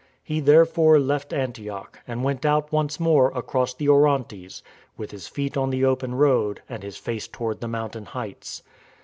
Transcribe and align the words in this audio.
He, 0.23 0.39
therefore, 0.39 0.97
left 0.99 1.31
Antioch 1.31 1.99
and 2.07 2.23
went 2.23 2.43
out 2.43 2.71
once 2.71 2.99
more 2.99 3.29
across 3.37 3.75
the 3.75 3.87
Orontes, 3.87 4.63
with 4.97 5.11
his 5.11 5.27
feet 5.27 5.55
on 5.55 5.69
the 5.69 5.85
open 5.85 6.15
road 6.15 6.63
and 6.67 6.81
his 6.81 6.97
face 6.97 7.27
toward 7.27 7.61
the 7.61 7.67
mountain 7.67 8.05
heights. 8.05 8.63